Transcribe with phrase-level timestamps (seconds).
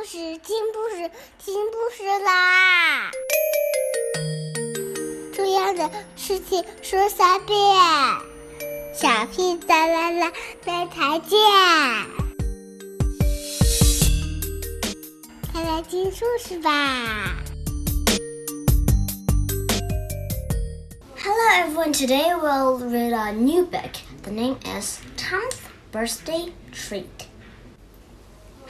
[0.00, 3.10] 故事，听故事，听故事啦！
[5.34, 7.58] 重要的事情说三遍，
[8.94, 10.32] 小屁哒啦啦，
[10.64, 11.38] 明天见！
[15.52, 17.36] 快来听故事吧
[21.22, 24.00] ！Hello everyone, today we'll read a new book.
[24.22, 25.58] The name is Tom's
[25.92, 27.29] Birthday Treat.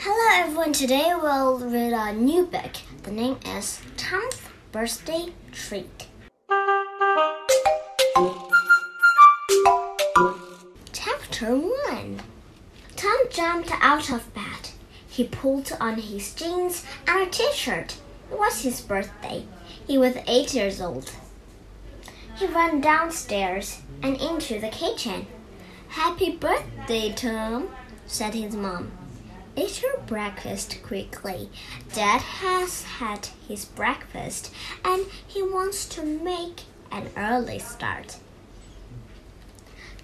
[0.02, 2.72] Hello everyone, today we'll read a new book.
[3.02, 4.40] The name is Tom's
[4.72, 6.06] Birthday Treat.
[10.94, 12.22] Chapter 1
[12.96, 14.70] Tom jumped out of bed.
[15.06, 17.96] He pulled on his jeans and a t shirt.
[18.32, 19.44] It was his birthday.
[19.86, 21.12] He was eight years old.
[22.36, 25.26] He ran downstairs and into the kitchen.
[25.88, 27.68] Happy birthday, Tom,
[28.06, 28.92] said his mom.
[29.60, 31.50] Eat your breakfast quickly.
[31.92, 34.50] Dad has had his breakfast
[34.82, 38.16] and he wants to make an early start.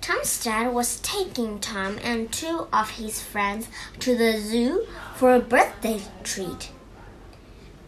[0.02, 3.68] Tom's dad was taking Tom and two of his friends
[4.00, 6.70] to the zoo for a birthday treat.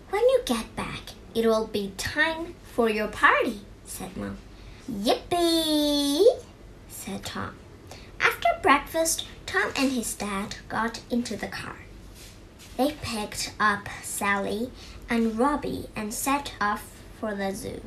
[0.09, 1.03] When you get back,
[1.35, 4.39] it will be time for your party, said Mom.
[4.91, 6.25] Yippee,
[6.89, 7.55] said Tom.
[8.21, 11.77] After breakfast, Tom and his dad got into the car.
[12.77, 14.71] They picked up Sally
[15.09, 17.81] and Robbie and set off for the zoo.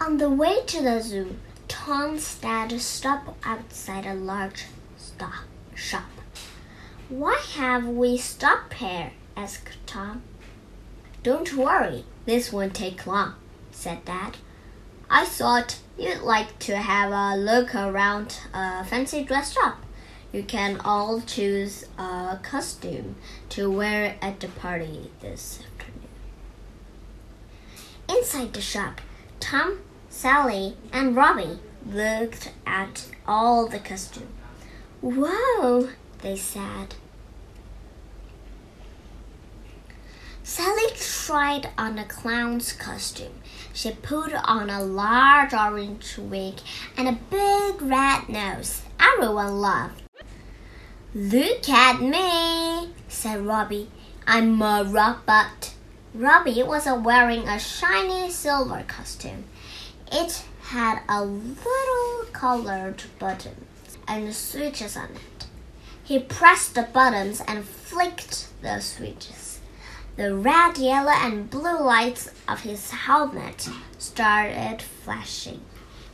[0.00, 1.34] On the way to the zoo,
[1.66, 6.12] Tom's dad stopped outside a large stock shop.
[7.08, 9.10] Why have we stopped here?
[9.36, 10.22] asked Tom.
[11.24, 13.34] Don't worry, this won't take long,
[13.72, 14.36] said Dad.
[15.12, 19.84] I thought you'd like to have a look around a fancy dress shop.
[20.32, 23.16] You can all choose a costume
[23.48, 26.08] to wear at the party this afternoon.
[28.08, 29.00] Inside the shop,
[29.40, 34.30] Tom, Sally, and Robbie looked at all the costumes.
[35.00, 35.88] Whoa,
[36.22, 36.94] they said.
[40.44, 43.34] Sally tried on a clown's costume.
[43.72, 46.60] She put on a large orange wig
[46.96, 48.82] and a big red nose.
[48.98, 50.02] Everyone laughed.
[51.14, 53.90] Look at me, said Robbie.
[54.26, 55.74] I'm a robot.
[56.14, 59.44] Robbie was wearing a shiny silver costume.
[60.12, 63.66] It had a little colored button
[64.06, 65.46] and switches on it.
[66.02, 69.59] He pressed the buttons and flicked the switches.
[70.20, 75.62] The red, yellow, and blue lights of his helmet started flashing.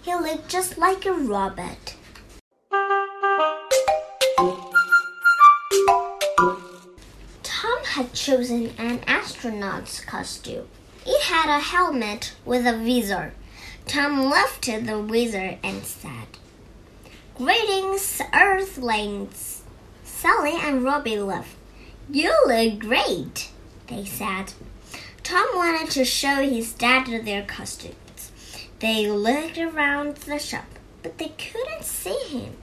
[0.00, 1.96] He looked just like a robot.
[7.42, 10.68] Tom had chosen an astronaut's costume.
[11.04, 13.34] It had a helmet with a visor.
[13.86, 16.28] Tom lifted the visor and said,
[17.34, 19.64] Greetings, Earthlings!
[20.04, 21.56] Sally and Robbie left.
[22.08, 23.50] You look great!
[23.88, 24.52] They said.
[25.22, 28.32] Tom wanted to show his dad their costumes.
[28.78, 30.66] They looked around the shop,
[31.02, 32.56] but they couldn't see him.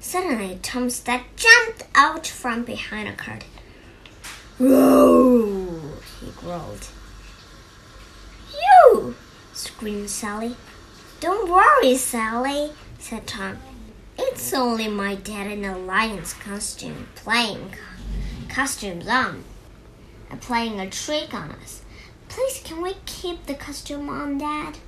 [0.00, 3.48] Suddenly, Tom's dad jumped out from behind a curtain.
[4.58, 5.80] Whoa!
[6.20, 6.88] he growled.
[8.52, 9.14] You!
[9.52, 10.56] screamed Sally.
[11.20, 13.58] Don't worry, Sally, said Tom.
[14.18, 17.74] It's only my dad in a lion's costume playing
[18.48, 19.44] costumes on
[20.30, 21.82] and playing a trick on us.
[22.28, 24.78] Please, can we keep the costume on, Dad?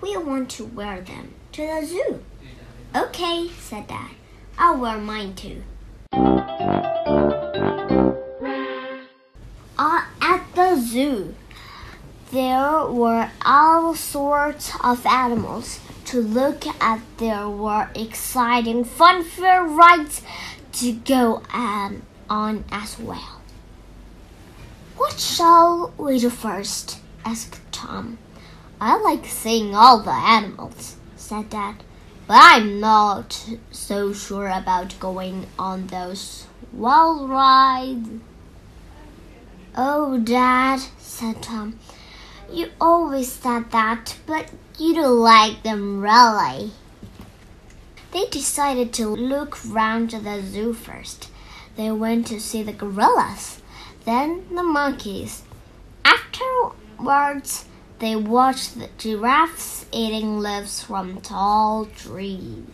[0.00, 2.22] We want to wear them to the zoo.
[2.94, 4.10] Okay, said Dad.
[4.58, 5.62] I'll wear mine too.
[9.78, 11.34] Uh, at the zoo,
[12.30, 17.00] there were all sorts of animals to look at.
[17.18, 20.22] There were exciting fun fair rides
[20.72, 23.39] to go um, on as well.
[25.00, 26.98] What shall we do first?
[27.24, 28.18] asked Tom.
[28.78, 31.76] I like seeing all the animals, said Dad,
[32.26, 38.10] but I'm not so sure about going on those wild rides.
[39.74, 41.78] Oh, Dad, said Tom,
[42.52, 46.72] you always said that, but you don't like them really.
[48.12, 51.30] They decided to look round the zoo first.
[51.76, 53.62] They went to see the gorillas
[54.04, 55.42] then the monkeys.
[56.04, 57.66] Afterwards,
[57.98, 62.64] they watched the giraffes eating leaves from tall trees.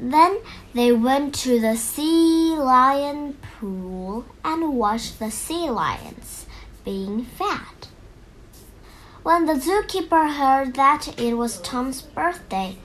[0.00, 0.38] Then
[0.74, 6.46] they went to the sea lion pool and watched the sea lions
[6.84, 7.88] being fed.
[9.22, 12.78] When the zookeeper heard that it was Tom's birthday,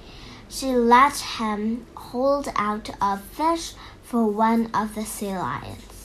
[0.47, 3.73] she let him hold out a fish
[4.03, 5.96] for one of the sea lions.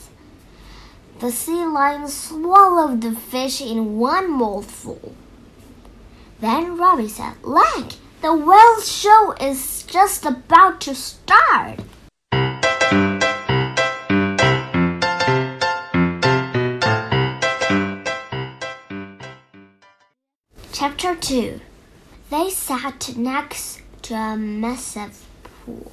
[1.23, 5.15] The sea lion swallowed the fish in one mouthful.
[6.41, 7.93] Then Robbie said, Look,
[8.23, 11.79] the whale show is just about to start.
[20.73, 21.61] Chapter 2
[22.31, 25.93] They sat next to a massive pool.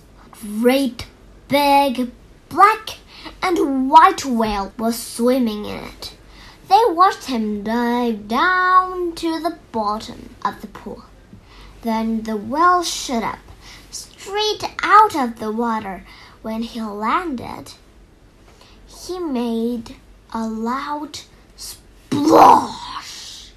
[0.60, 1.06] Great,
[1.48, 2.10] big,
[2.50, 2.98] black,
[3.42, 6.16] and white whale was swimming in it.
[6.68, 11.04] They watched him dive down to the bottom of the pool.
[11.82, 13.40] Then the whale shot up,
[13.90, 16.06] straight out of the water.
[16.42, 17.74] When he landed,
[18.88, 19.96] he made
[20.34, 21.20] a loud
[21.56, 23.52] splash.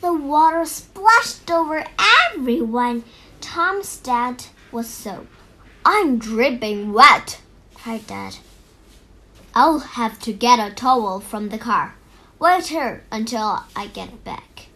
[0.00, 1.84] The water splashed over
[2.32, 3.04] everyone.
[3.40, 5.28] Tom's dad was soaked.
[5.84, 7.40] I'm dripping wet,
[7.74, 8.36] cried Dad.
[9.58, 11.94] I'll have to get a towel from the car.
[12.38, 14.66] Wait here until I get back.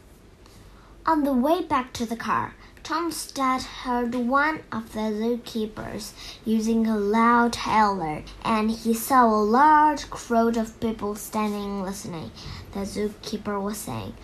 [1.04, 6.14] On the way back to the car, Tom's dad heard one of the zookeepers
[6.46, 12.30] using a loud hailer, and he saw a large crowd of people standing listening.
[12.72, 14.14] The zookeeper was saying,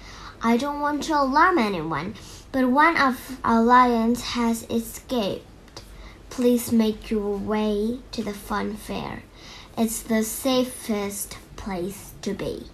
[0.40, 2.14] I don't want to alarm anyone,
[2.50, 5.82] but one of our lions has escaped.
[6.30, 9.22] Please make your way to the fun fair.
[9.78, 12.64] It's the safest place to be.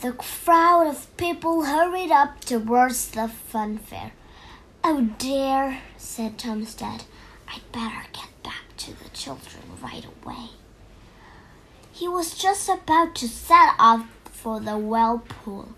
[0.00, 4.10] The crowd of people hurried up towards the fun fair.
[4.82, 7.04] Oh dear, said Tom's dad.
[7.46, 10.48] I'd better get back to the children right away.
[11.92, 15.68] He was just about to set off for the well pool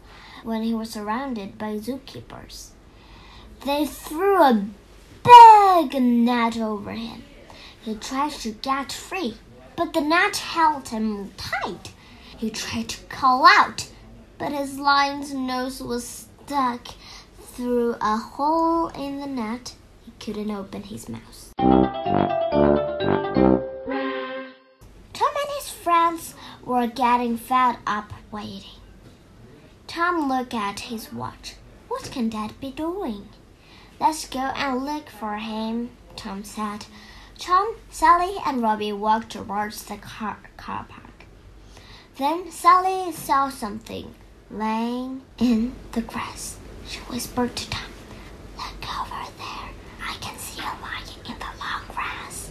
[0.45, 2.71] when he was surrounded by zookeepers.
[3.67, 4.65] They threw a
[5.29, 7.23] big net over him.
[7.83, 9.35] He tried to get free,
[9.77, 11.93] but the net held him tight.
[12.37, 13.89] He tried to call out,
[14.39, 16.89] but his lion's nose was stuck
[17.41, 19.75] through a hole in the net.
[20.05, 21.53] He couldn't open his mouth.
[21.59, 21.95] Tom
[25.43, 26.35] and his friends
[26.65, 28.81] were getting fed up waiting.
[29.87, 31.55] Tom looked at his watch.
[31.89, 33.29] What can Dad be doing?
[34.01, 36.87] Let's go and look for him, Tom said.
[37.37, 41.27] Tom, Sally, and Robbie walked towards the car, car park.
[42.17, 44.15] Then Sally saw something
[44.51, 46.59] laying in the grass.
[46.87, 47.91] She whispered to Tom,
[48.57, 49.71] Look over there.
[50.03, 52.51] I can see a lion in the long grass.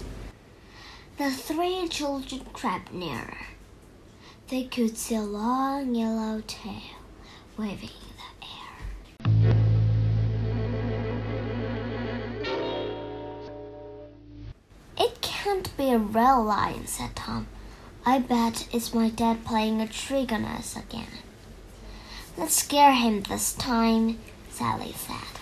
[1.17, 3.47] The three children crept nearer.
[4.49, 6.97] They could see a long yellow tail
[7.57, 8.06] waving
[15.57, 17.47] Can't be a real lion, said Tom.
[18.05, 21.07] I bet it's my dad playing a trick on us again.
[22.37, 24.19] Let's scare him this time,
[24.51, 25.39] Sally said.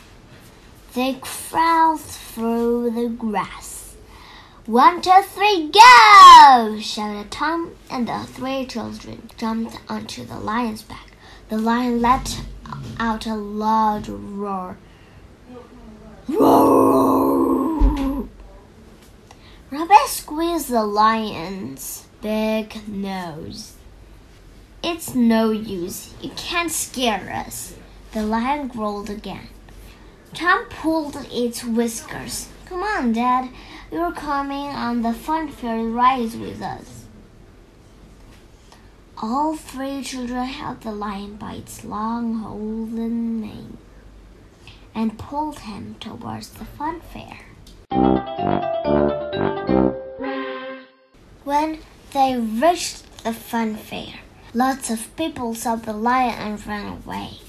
[0.94, 3.97] They crawled through the grass.
[4.65, 6.79] One, two, three, go!
[6.79, 11.12] shouted Tom, and the three children jumped onto the lion's back.
[11.50, 12.39] The lion let
[13.01, 14.77] out a loud roar.
[16.29, 16.85] Roar!
[19.75, 23.74] Rabbit squeezed the lion's big nose.
[24.82, 26.13] It's no use.
[26.22, 27.75] You can't scare us.
[28.13, 29.50] The lion growled again.
[30.34, 32.48] Tom pulled its whiskers.
[32.67, 33.50] Come on, Dad.
[33.91, 37.03] You're coming on the fun fair ride with us.
[39.17, 43.77] All three children held the lion by its long golden mane
[44.94, 47.45] and pulled him towards the fun fair.
[51.46, 51.80] When
[52.12, 54.20] they reached the fun fair,
[54.54, 57.40] lots of people saw the lion and ran away.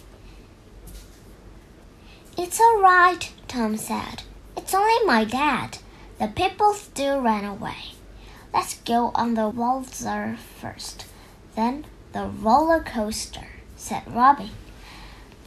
[2.38, 4.23] It's all right, Tom said.
[4.57, 5.79] It's only my dad.
[6.19, 7.95] The people still ran away.
[8.55, 11.07] Let's go on the waltzer first,
[11.57, 14.53] then the roller coaster, said Robbie.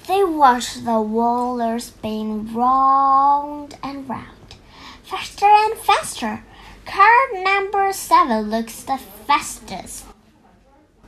[0.08, 4.39] They watched the roller spin round and round,
[5.10, 6.44] faster and faster.
[6.86, 10.06] Car number seven looks the fastest,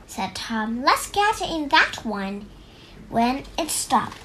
[0.08, 0.82] said Tom.
[0.82, 2.46] Let's get in that one.
[3.10, 4.16] When it stopped,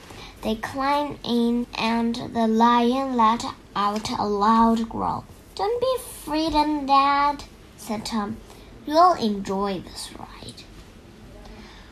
[0.42, 5.26] they climbed in, and the lion let out a loud growl.
[5.54, 7.44] Don't be frightened, Dad,
[7.78, 8.38] said Tom.
[8.88, 10.64] You'll enjoy this ride.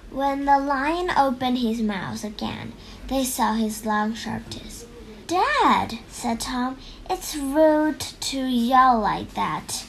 [0.09, 2.73] When the lion opened his mouth again,
[3.09, 4.74] they saw his long sharp teeth.
[5.27, 6.77] Dad, said Tom,
[7.09, 9.85] it's rude to yell like that.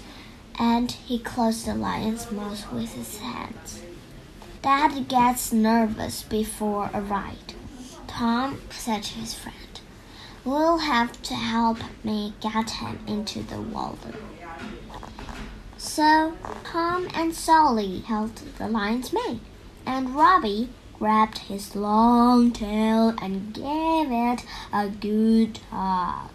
[0.59, 3.83] And he closed the lion's mouth with his hands.
[4.63, 7.55] Dad gets nervous before a ride.
[8.07, 9.81] Tom said to his friend,
[10.45, 14.15] We'll have to help me get him into the water.
[15.77, 19.41] So Tom and Sally held the lion's mane,
[19.85, 26.31] and Robbie grabbed his long tail and gave it a good hug.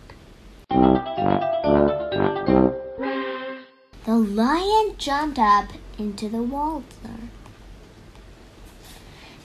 [4.06, 6.86] The lion jumped up into the water.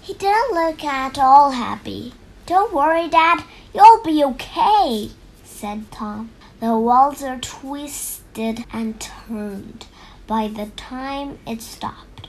[0.03, 2.13] He didn't look at all happy.
[2.47, 3.43] Don't worry, Dad,
[3.75, 5.11] you'll be okay,
[5.45, 6.31] said Tom.
[6.61, 9.87] The water twisted and turned.
[10.27, 12.29] By the time it stopped,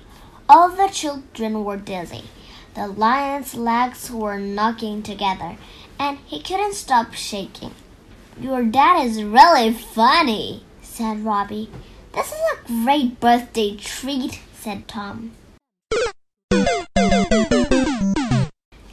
[0.50, 2.26] all the children were dizzy.
[2.78, 5.58] The lion's legs were knocking together,
[5.98, 7.74] and he couldn't stop shaking.
[8.40, 11.72] Your dad is really funny, said Robbie.
[12.14, 15.32] This is a great birthday treat, said Tom.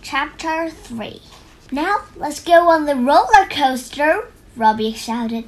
[0.01, 1.21] Chapter 3
[1.71, 5.45] Now let's go on the roller coaster, Robbie shouted.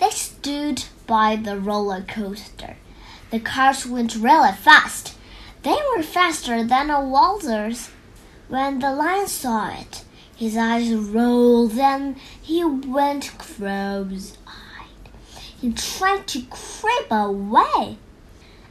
[0.00, 2.78] They stood by the roller coaster.
[3.30, 5.14] The cars went really fast.
[5.64, 7.90] They were faster than a waltzers.
[8.48, 10.04] When the lion saw it,
[10.36, 15.08] his eyes rolled and he went crow's eyed.
[15.58, 17.96] He tried to creep away.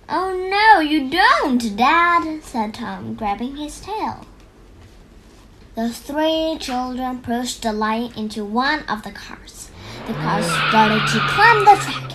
[0.08, 4.28] Oh no, you don't, Dad, said Tom, grabbing his tail.
[5.74, 9.72] The three children pushed the lion into one of the cars.
[10.06, 12.12] The cars started to climb the track.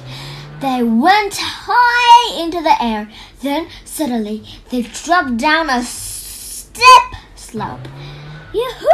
[0.60, 3.08] They went high into the air.
[3.40, 7.86] Then suddenly they dropped down a steep slope.
[8.52, 8.88] Yoo-hoo!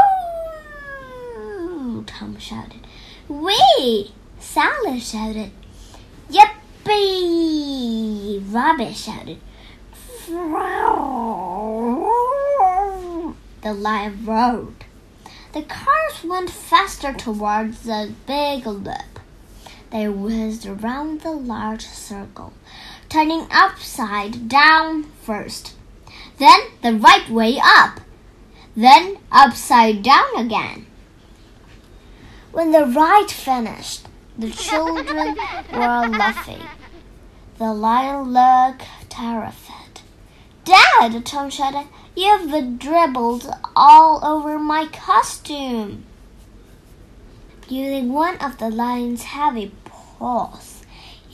[2.06, 2.86] Tom shouted.
[3.28, 4.12] Wee!
[4.38, 5.50] Sally shouted.
[6.30, 8.42] Yippee!
[8.52, 9.38] Robbie shouted.
[13.62, 14.84] The lion roared.
[15.52, 19.20] The cars went faster towards the big loop.
[19.90, 22.52] They whizzed around the large circle,
[23.14, 25.72] turning upside down first,
[26.38, 28.00] then the right way up,
[28.74, 30.84] then upside down again.
[32.50, 35.36] When the ride finished, the children
[35.72, 36.62] were laughing.
[37.58, 40.00] The lion looked terrified.
[40.64, 46.04] Dad, Tom shouted, you've dribbled all over my costume.
[47.68, 50.73] Using one of the lion's heavy paws,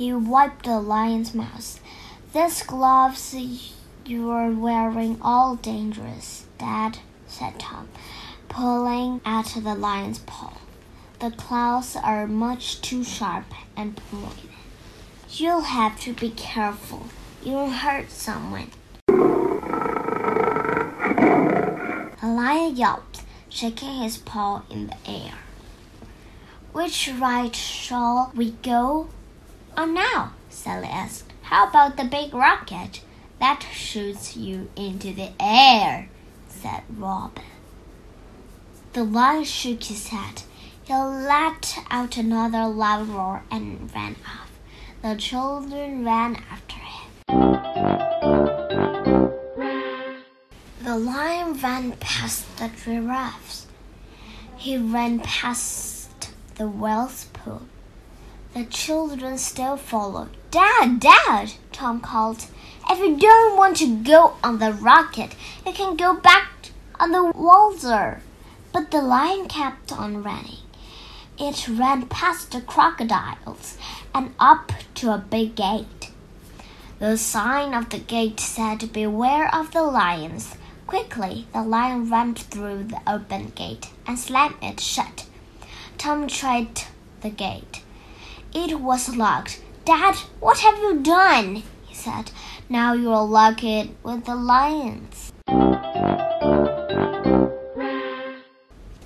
[0.01, 1.79] he wiped the lion's mouth.
[2.33, 3.37] These gloves
[4.07, 7.87] you're wearing all dangerous, Dad, said Tom,
[8.49, 10.57] pulling at the lion's paw.
[11.19, 14.49] The claws are much too sharp and pointed.
[15.33, 17.09] You'll have to be careful.
[17.45, 18.71] You'll hurt someone.
[22.17, 25.35] The lion yelped, shaking his paw in the air.
[26.73, 29.11] Which right shall we go
[29.77, 30.33] on now?
[30.49, 31.33] Sally asked.
[31.43, 33.03] How about the big rocket
[33.39, 36.09] that shoots you into the air?
[36.49, 37.45] said Robin.
[38.93, 40.43] The lion shook his head.
[40.83, 44.51] He let out another loud roar and ran off.
[45.03, 47.11] The children ran after him.
[50.83, 53.67] The lion ran past the giraffes.
[54.57, 57.63] He ran past the whale's pool.
[58.53, 60.31] The children still followed.
[60.51, 62.47] Dad, Dad, Tom called.
[62.91, 67.31] If you don't want to go on the rocket, you can go back on the
[67.31, 68.23] waltzer.
[68.73, 70.59] But the lion kept on running.
[71.39, 73.79] It ran past the crocodiles
[74.13, 76.11] and up to a big gate.
[76.99, 80.57] The sign of the gate said, Beware of the lions.
[80.89, 85.27] Quickly, the lion ran through the open gate and slammed it shut.
[85.99, 86.83] Tom tried
[87.21, 87.83] the gate.
[88.53, 89.61] It was locked.
[89.85, 91.63] Dad, what have you done?
[91.87, 92.33] he said.
[92.69, 95.33] Now you'll lock it with the lions.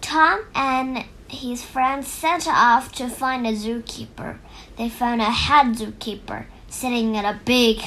[0.01, 4.39] Tom and his friends set off to find a zookeeper.
[4.77, 7.81] They found a head zookeeper sitting in a big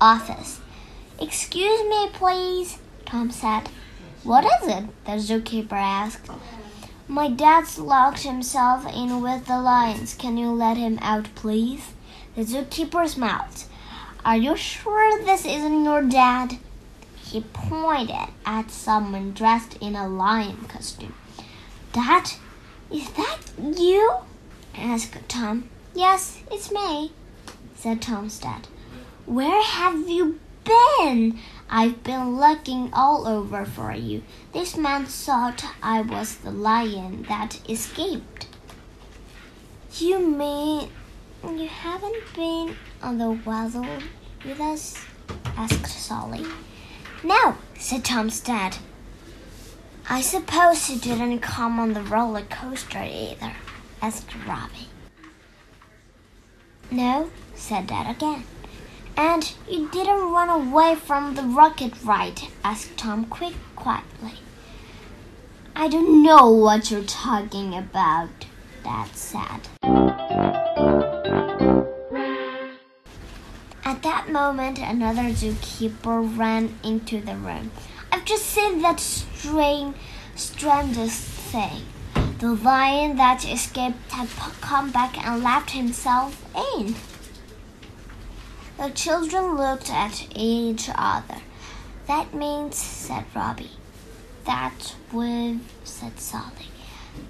[0.00, 0.60] office.
[1.20, 3.68] Excuse me, please, Tom said.
[4.22, 4.84] What is it?
[5.04, 6.30] the zookeeper asked.
[7.06, 10.14] My dad's locked himself in with the lions.
[10.14, 11.92] Can you let him out, please?
[12.34, 13.64] The zookeeper smiled.
[14.24, 16.56] Are you sure this isn't your dad?
[17.16, 21.14] He pointed at someone dressed in a lion costume.
[21.92, 22.30] Dad,
[22.90, 24.14] is that you?
[24.74, 25.68] asked Tom.
[25.94, 27.12] Yes, it's me,
[27.74, 28.66] said Tom's dad.
[29.26, 31.38] Where have you been?
[31.68, 34.22] I've been looking all over for you.
[34.52, 38.46] This man thought I was the lion that escaped.
[39.96, 40.90] You mean
[41.42, 43.86] you haven't been on the waddle
[44.44, 45.04] with us?
[45.56, 46.44] asked Solly.
[47.22, 48.76] No, said Tom's dad.
[50.08, 53.52] I suppose you didn't come on the roller coaster either,
[54.02, 54.88] asked Robbie.
[56.90, 58.44] No, said Dad again.
[59.16, 62.42] And you didn't run away from the rocket ride?
[62.64, 64.38] asked Tom quick quietly.
[65.76, 68.46] I don't know what you're talking about,
[68.82, 69.68] Dad said.
[73.84, 77.70] At that moment, another zookeeper ran into the room.
[78.10, 79.96] I've just seen that strange,
[80.34, 81.82] strangest thing.
[82.38, 84.28] The lion that escaped had
[84.60, 86.44] come back and left himself
[86.76, 86.94] in.
[88.84, 91.40] The children looked at each other.
[92.06, 93.70] That means, said Robbie.
[94.44, 96.68] That we've, said Sally.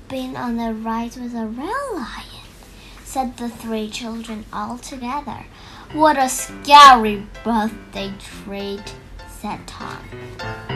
[0.08, 2.49] been on the ride with a real lion,
[3.04, 5.46] said the three children all together.
[5.92, 8.96] What a scary birthday treat,
[9.28, 10.74] said Tom.